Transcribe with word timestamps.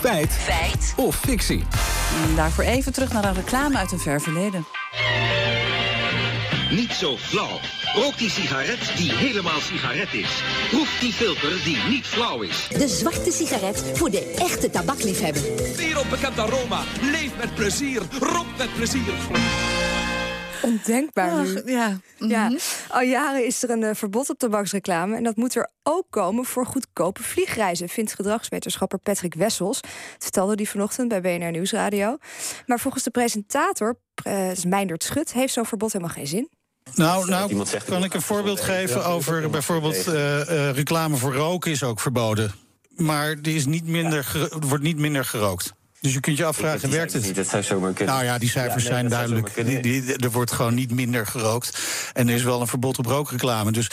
Feit. 0.00 0.32
Feit. 0.32 0.94
Of 0.96 1.16
fictie. 1.16 1.64
Daarvoor 2.36 2.64
even 2.64 2.92
terug 2.92 3.12
naar 3.12 3.24
een 3.24 3.34
reclame 3.34 3.76
uit 3.76 3.92
een 3.92 3.98
ver 3.98 4.20
verleden. 4.20 4.66
Niet 6.70 6.92
zo 6.92 7.16
flauw. 7.16 7.58
Rook 7.94 8.18
die 8.18 8.30
sigaret 8.30 8.92
die 8.96 9.12
helemaal 9.12 9.60
sigaret 9.60 10.12
is. 10.12 10.42
Proef 10.70 10.98
die 11.00 11.12
filter 11.12 11.64
die 11.64 11.76
niet 11.88 12.06
flauw 12.06 12.40
is. 12.40 12.68
De 12.68 12.88
zwarte 12.88 13.30
sigaret 13.30 13.84
voor 13.94 14.10
de 14.10 14.34
echte 14.38 14.70
tabakliefhebber. 14.70 15.42
Wereldbekend 15.76 16.38
aroma. 16.38 16.82
Leef 17.00 17.36
met 17.36 17.54
plezier. 17.54 18.02
Rook 18.20 18.46
met 18.58 18.74
plezier. 18.76 19.12
Ondenkbaar 20.62 21.42
nu. 21.42 21.56
Ach, 21.56 21.62
ja. 21.66 22.00
Ja, 22.18 22.48
Mhm. 22.48 22.58
al 22.88 23.00
jaren 23.02 23.46
is 23.46 23.62
er 23.62 23.70
een 23.70 23.82
eh, 23.82 23.94
verbod 23.94 24.30
op 24.30 24.38
tabaksreclame. 24.38 25.16
En 25.16 25.22
dat 25.22 25.36
moet 25.36 25.54
er 25.54 25.68
ook 25.82 26.06
komen 26.10 26.44
voor 26.44 26.66
goedkope 26.66 27.22
vliegreizen, 27.22 27.88
vindt 27.88 28.14
gedragswetenschapper 28.14 28.98
Patrick 28.98 29.34
Wessels. 29.34 29.80
Dat 29.80 29.92
vertelde 30.18 30.54
hij 30.54 30.66
vanochtend 30.66 31.08
bij 31.08 31.20
BNR 31.20 31.50
Nieuwsradio. 31.50 32.16
Maar 32.66 32.80
volgens 32.80 33.02
de 33.04 33.10
presentator, 33.10 33.98
eh, 34.24 34.48
Meindert 34.66 35.04
Schut, 35.04 35.32
heeft 35.32 35.52
zo'n 35.52 35.66
verbod 35.66 35.92
helemaal 35.92 36.14
geen 36.14 36.26
zin. 36.26 36.48
Nou, 36.94 37.28
nou 37.28 37.64
kan 37.86 38.04
ik 38.04 38.14
een 38.14 38.22
voorbeeld 38.22 38.60
geven 38.60 39.04
over 39.04 39.50
bijvoorbeeld 39.50 40.06
eh, 40.06 40.40
eh, 40.68 40.74
reclame 40.76 41.16
voor 41.16 41.34
roken 41.34 41.70
is 41.70 41.82
ook 41.82 42.00
verboden. 42.00 42.52
Maar 42.96 43.42
die 43.42 43.56
is 43.56 43.66
niet 43.66 43.86
minder 43.86 44.48
wordt 44.60 44.84
niet 44.84 44.96
minder 44.98 45.24
gerookt. 45.24 45.72
Dus 46.00 46.12
je 46.12 46.20
kunt 46.20 46.36
je 46.36 46.44
afvragen, 46.44 46.90
werkt 46.90 47.12
het? 47.12 47.34
Dat 47.34 47.46
zou 47.46 47.62
zomaar 47.62 47.92
kunnen. 47.92 48.14
Nou 48.14 48.26
ja, 48.26 48.38
die 48.38 48.48
cijfers 48.48 48.84
Ja, 48.84 48.90
nee, 48.90 48.98
zijn 48.98 49.10
duidelijk. 49.10 49.66
Die, 49.66 49.80
die- 49.80 50.16
er 50.16 50.30
wordt 50.30 50.52
gewoon 50.52 50.74
niet 50.74 50.90
minder 50.90 51.26
gerookt. 51.26 51.78
En 52.12 52.28
er 52.28 52.34
is 52.34 52.42
wel 52.42 52.60
een 52.60 52.66
verbod 52.66 52.98
op 52.98 53.06
rookreclame. 53.06 53.72
Dus 53.72 53.90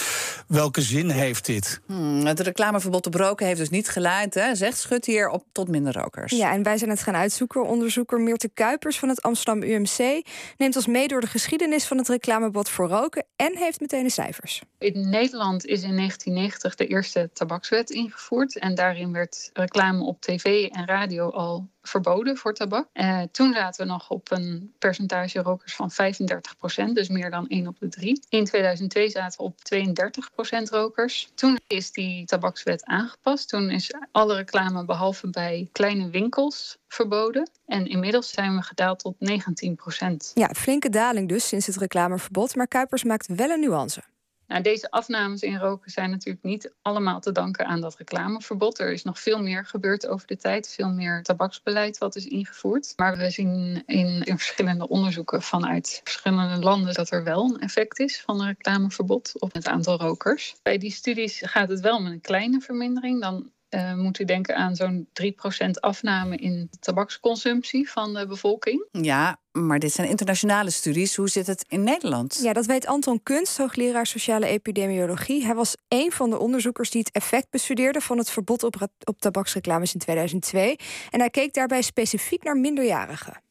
welke 0.47 0.81
zin 0.81 1.09
heeft 1.09 1.45
dit? 1.45 1.81
Hmm, 1.85 2.25
het 2.25 2.39
reclameverbod 2.39 3.05
op 3.05 3.13
roken 3.13 3.45
heeft 3.45 3.59
dus 3.59 3.69
niet 3.69 3.89
geleid, 3.89 4.33
hè, 4.33 4.55
zegt 4.55 4.77
Schut 4.77 5.05
hier, 5.05 5.29
op 5.29 5.43
tot 5.51 5.67
minder 5.67 5.93
rokers. 5.93 6.31
Ja, 6.31 6.51
en 6.53 6.63
wij 6.63 6.77
zijn 6.77 6.89
het 6.89 7.01
gaan 7.01 7.15
uitzoeken. 7.15 7.65
Onderzoeker 7.65 8.19
Meerte 8.21 8.49
Kuipers 8.53 8.99
van 8.99 9.09
het 9.09 9.21
Amsterdam 9.21 9.63
UMC 9.69 10.21
neemt 10.57 10.75
ons 10.75 10.87
mee 10.87 11.07
door 11.07 11.21
de 11.21 11.27
geschiedenis 11.27 11.85
van 11.85 11.97
het 11.97 12.07
reclamebod 12.09 12.69
voor 12.69 12.87
roken 12.87 13.25
en 13.35 13.57
heeft 13.57 13.79
meteen 13.79 14.03
de 14.03 14.09
cijfers. 14.11 14.61
In 14.79 15.09
Nederland 15.09 15.65
is 15.65 15.81
in 15.83 15.95
1990 15.95 16.75
de 16.75 16.87
eerste 16.87 17.29
tabakswet 17.33 17.89
ingevoerd. 17.89 18.57
En 18.59 18.75
daarin 18.75 19.11
werd 19.11 19.49
reclame 19.53 20.03
op 20.03 20.21
tv 20.21 20.65
en 20.67 20.85
radio 20.85 21.29
al 21.29 21.67
verboden 21.87 22.37
voor 22.37 22.53
tabak. 22.53 22.87
Eh, 22.93 23.21
toen 23.31 23.53
zaten 23.53 23.85
we 23.85 23.91
nog 23.91 24.09
op 24.09 24.31
een 24.31 24.73
percentage 24.79 25.41
rokers 25.41 25.75
van 25.75 25.91
35% 25.91 26.95
dus 26.95 27.07
meer 27.07 27.29
dan 27.29 27.45
1 27.47 27.67
op 27.67 27.79
de 27.79 27.89
3. 27.89 28.21
In 28.29 28.45
2002 28.45 29.09
zaten 29.09 29.37
we 29.37 29.43
op 29.43 29.57
32% 29.63 30.69
rokers. 30.69 31.31
Toen 31.35 31.59
is 31.67 31.91
die 31.91 32.25
tabakswet 32.25 32.85
aangepast. 32.85 33.49
Toen 33.49 33.69
is 33.69 33.93
alle 34.11 34.35
reclame 34.35 34.85
behalve 34.85 35.29
bij 35.29 35.69
kleine 35.71 36.09
winkels 36.09 36.77
verboden. 36.87 37.49
En 37.65 37.87
inmiddels 37.87 38.29
zijn 38.29 38.55
we 38.55 38.61
gedaald 38.61 38.99
tot 38.99 39.15
19% 39.19 40.31
Ja, 40.33 40.47
flinke 40.47 40.89
daling 40.89 41.29
dus 41.29 41.47
sinds 41.47 41.65
het 41.65 41.77
reclameverbod. 41.77 42.55
Maar 42.55 42.67
Kuipers 42.67 43.03
maakt 43.03 43.27
wel 43.27 43.49
een 43.49 43.59
nuance. 43.59 44.03
Nou, 44.47 44.61
deze 44.61 44.91
afnames 44.91 45.41
in 45.41 45.57
roken 45.57 45.91
zijn 45.91 46.09
natuurlijk 46.09 46.43
niet 46.43 46.73
allemaal 46.81 47.19
te 47.19 47.31
danken 47.31 47.65
aan 47.65 47.81
dat 47.81 47.97
reclameverbod. 47.97 48.79
Er 48.79 48.91
is 48.91 49.03
nog 49.03 49.19
veel 49.19 49.41
meer 49.41 49.65
gebeurd 49.65 50.07
over 50.07 50.27
de 50.27 50.37
tijd, 50.37 50.69
veel 50.69 50.89
meer 50.89 51.23
tabaksbeleid 51.23 51.97
wat 51.97 52.15
is 52.15 52.25
ingevoerd. 52.25 52.93
Maar 52.95 53.17
we 53.17 53.29
zien 53.29 53.83
in, 53.85 54.23
in 54.23 54.37
verschillende 54.37 54.87
onderzoeken 54.87 55.41
vanuit 55.41 56.01
verschillende 56.03 56.63
landen 56.63 56.93
dat 56.93 57.11
er 57.11 57.23
wel 57.23 57.43
een 57.43 57.59
effect 57.59 57.99
is 57.99 58.21
van 58.21 58.41
een 58.41 58.47
reclameverbod 58.47 59.31
op 59.39 59.53
het 59.53 59.67
aantal 59.67 59.97
rokers. 59.97 60.55
Bij 60.63 60.77
die 60.77 60.91
studies 60.91 61.41
gaat 61.45 61.69
het 61.69 61.79
wel 61.79 62.01
met 62.01 62.11
een 62.11 62.21
kleine 62.21 62.61
vermindering. 62.61 63.21
Dan 63.21 63.51
eh, 63.69 63.93
moet 63.93 64.19
u 64.19 64.25
denken 64.25 64.55
aan 64.55 64.75
zo'n 64.75 65.07
3% 65.13 65.69
afname 65.79 66.35
in 66.35 66.69
tabaksconsumptie 66.79 67.89
van 67.89 68.13
de 68.13 68.27
bevolking. 68.27 68.87
Ja, 68.91 69.39
maar 69.51 69.79
dit 69.79 69.91
zijn 69.91 70.09
internationale 70.09 70.69
studies. 70.69 71.15
Hoe 71.15 71.29
zit 71.29 71.47
het 71.47 71.65
in 71.67 71.83
Nederland? 71.83 72.39
Ja, 72.43 72.53
dat 72.53 72.65
weet 72.65 72.85
Anton 72.85 73.23
Kunst, 73.23 73.57
hoogleraar 73.57 74.05
sociale 74.05 74.45
epidemiologie. 74.45 75.45
Hij 75.45 75.55
was 75.55 75.75
een 75.87 76.11
van 76.11 76.29
de 76.29 76.39
onderzoekers 76.39 76.89
die 76.89 77.01
het 77.01 77.15
effect 77.15 77.49
bestudeerde 77.49 78.01
van 78.01 78.17
het 78.17 78.29
verbod 78.29 78.63
op, 78.63 78.87
op 79.03 79.19
tabaksreclames 79.19 79.93
in 79.93 79.99
2002. 79.99 80.75
En 81.09 81.19
hij 81.19 81.29
keek 81.29 81.53
daarbij 81.53 81.81
specifiek 81.81 82.43
naar 82.43 82.57
minderjarigen. 82.57 83.45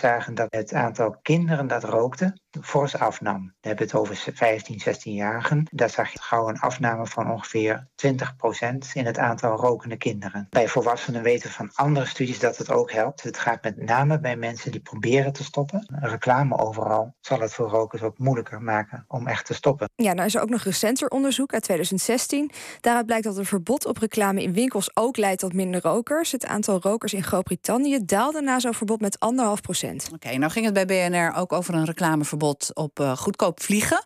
We 0.00 0.06
zagen 0.06 0.34
dat 0.34 0.46
het 0.50 0.72
aantal 0.72 1.16
kinderen 1.22 1.66
dat 1.66 1.84
rookte 1.84 2.36
fors 2.62 2.96
afnam. 2.96 3.54
We 3.60 3.68
hebben 3.68 3.86
het 3.86 3.94
over 3.94 4.32
15, 4.34 4.80
16-jarigen. 4.80 5.62
Daar 5.70 5.90
zag 5.90 6.12
je 6.12 6.18
gauw 6.22 6.48
een 6.48 6.58
afname 6.58 7.06
van 7.06 7.30
ongeveer 7.30 7.86
20% 8.06 8.14
in 8.92 9.06
het 9.06 9.18
aantal 9.18 9.56
rokende 9.56 9.96
kinderen. 9.96 10.46
Bij 10.50 10.68
volwassenen 10.68 11.22
weten 11.22 11.50
van 11.50 11.70
andere 11.74 12.06
studies 12.06 12.38
dat 12.38 12.56
het 12.56 12.70
ook 12.70 12.92
helpt. 12.92 13.22
Het 13.22 13.38
gaat 13.38 13.62
met 13.62 13.76
name 13.76 14.20
bij 14.20 14.36
mensen 14.36 14.72
die 14.72 14.80
proberen 14.80 15.32
te 15.32 15.44
stoppen. 15.44 15.98
Reclame 16.00 16.58
overal 16.58 17.14
zal 17.20 17.40
het 17.40 17.54
voor 17.54 17.68
rokers 17.68 18.02
ook 18.02 18.18
moeilijker 18.18 18.62
maken 18.62 19.04
om 19.08 19.26
echt 19.26 19.46
te 19.46 19.54
stoppen. 19.54 19.88
Ja, 19.94 20.12
nou 20.12 20.26
is 20.26 20.34
er 20.34 20.42
ook 20.42 20.48
nog 20.48 20.62
recenter 20.62 21.08
onderzoek 21.08 21.52
uit 21.52 21.62
2016. 21.62 22.50
Daaruit 22.80 23.06
blijkt 23.06 23.24
dat 23.24 23.36
een 23.36 23.44
verbod 23.44 23.86
op 23.86 23.96
reclame 23.96 24.42
in 24.42 24.52
winkels 24.52 24.90
ook 24.96 25.16
leidt 25.16 25.40
tot 25.40 25.52
minder 25.52 25.82
rokers. 25.82 26.32
Het 26.32 26.46
aantal 26.46 26.80
rokers 26.80 27.12
in 27.12 27.22
Groot-Brittannië 27.22 28.04
daalde 28.04 28.40
na 28.40 28.58
zo'n 28.58 28.74
verbod 28.74 29.00
met 29.00 29.18
anderhalf 29.18 29.60
procent. 29.60 29.89
Oké, 30.14 30.36
nou 30.36 30.52
ging 30.52 30.64
het 30.64 30.74
bij 30.74 30.86
BNR 30.86 31.34
ook 31.36 31.52
over 31.52 31.74
een 31.74 31.84
reclameverbod 31.84 32.70
op 32.74 32.98
eh, 32.98 33.16
goedkoop 33.16 33.60
vliegen. 33.60 34.04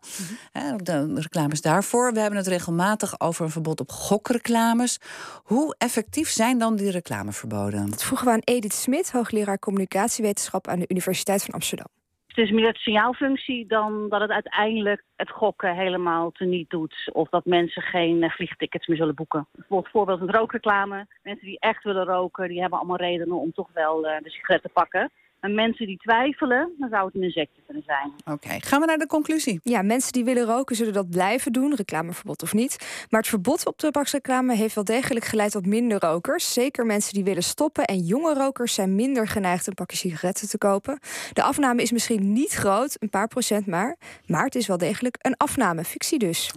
Hè, 0.53 0.77
de 0.77 1.15
reclames 1.15 1.61
daarvoor. 1.61 2.13
We 2.13 2.21
hebben 2.21 2.39
het 2.39 2.49
regelmatig 2.49 3.21
over 3.21 3.45
een 3.45 3.51
verbod 3.51 3.81
op 3.81 3.91
gokreclames. 3.91 4.99
Hoe 5.45 5.75
effectief 5.79 6.29
zijn 6.29 6.59
dan 6.59 6.77
die 6.77 6.91
reclameverboden? 6.91 7.91
Dat 7.91 8.05
vroegen 8.05 8.27
we 8.27 8.33
aan 8.33 8.41
Edith 8.45 8.75
Smit, 8.75 9.13
hoogleraar 9.13 9.59
communicatiewetenschap 9.59 10.69
aan 10.69 10.79
de 10.79 10.89
Universiteit 10.89 11.45
van 11.45 11.55
Amsterdam. 11.55 11.87
Het 12.35 12.45
is 12.45 12.51
meer 12.51 12.67
het 12.67 12.77
signaalfunctie 12.77 13.67
dan 13.67 14.09
dat 14.09 14.21
het 14.21 14.31
uiteindelijk 14.31 15.05
het 15.17 15.31
gokken 15.31 15.75
helemaal 15.75 16.31
teniet 16.31 16.71
doet. 16.71 17.11
Of 17.13 17.29
dat 17.29 17.45
mensen 17.45 17.83
geen 17.83 18.23
eh, 18.23 18.31
vliegtickets 18.31 18.87
meer 18.87 18.97
zullen 18.97 19.15
boeken. 19.15 19.47
Bijvoorbeeld 19.53 19.93
voorbeeld 19.93 20.21
met 20.21 20.35
rookreclame. 20.35 21.07
Mensen 21.23 21.47
die 21.47 21.59
echt 21.59 21.85
willen 21.85 22.05
roken, 22.05 22.49
die 22.49 22.61
hebben 22.61 22.79
allemaal 22.79 22.97
redenen 22.97 23.37
om 23.37 23.53
toch 23.53 23.69
wel 23.73 24.07
eh, 24.07 24.23
de 24.23 24.31
sigaret 24.31 24.63
te 24.63 24.69
pakken. 24.69 25.11
En 25.45 25.55
mensen 25.55 25.87
die 25.87 25.97
twijfelen, 25.97 26.73
dan 26.79 26.89
zou 26.89 27.07
het 27.07 27.15
een 27.15 27.23
insectje 27.23 27.63
kunnen 27.67 27.83
zijn. 27.87 28.13
Oké, 28.35 28.49
gaan 28.61 28.81
we 28.81 28.87
naar 28.87 28.99
de 28.99 29.07
conclusie. 29.07 29.61
Ja, 29.63 29.83
mensen 29.83 30.13
die 30.13 30.25
willen 30.25 30.45
roken 30.45 30.77
zullen 30.77 30.93
dat 30.93 31.11
blijven 31.11 31.53
doen, 31.53 31.75
reclameverbod 31.75 32.43
of 32.43 32.53
niet. 32.53 33.05
Maar 33.11 33.21
het 33.21 33.29
verbod 33.29 33.67
op 33.67 33.77
tabaksreclame 33.77 34.55
heeft 34.55 34.75
wel 34.75 34.85
degelijk 34.85 35.25
geleid 35.25 35.51
tot 35.51 35.67
minder 35.67 36.01
rokers. 36.01 36.53
Zeker 36.53 36.87
mensen 36.87 37.15
die 37.15 37.25
willen 37.25 37.43
stoppen. 37.43 37.85
En 37.85 37.99
jonge 37.99 38.35
rokers 38.35 38.75
zijn 38.75 38.95
minder 38.95 39.29
geneigd 39.29 39.67
een 39.67 39.75
pakje 39.75 39.97
sigaretten 39.97 40.49
te 40.49 40.59
kopen. 40.59 40.99
De 41.33 41.43
afname 41.43 41.83
is 41.83 41.93
misschien 41.93 42.33
niet 42.33 42.53
groot, 42.53 42.97
een 42.99 43.11
paar 43.11 43.29
procent 43.29 43.67
maar. 43.67 43.97
Maar 44.27 44.45
het 44.45 44.55
is 44.55 44.67
wel 44.67 44.79
degelijk 44.79 45.17
een 45.21 45.37
afname, 45.37 45.85
fictie 45.85 46.19
dus. 46.19 46.53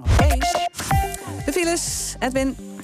De 1.45 1.51
files, 1.51 2.15
Edwin. 2.19 2.75